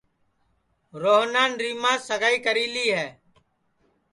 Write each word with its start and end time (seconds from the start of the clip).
روہنان 1.01 1.51
ریماس 1.61 1.99
سگائی 2.07 2.37
کری 2.45 2.65
لی 2.73 2.87
ہے 2.95 3.07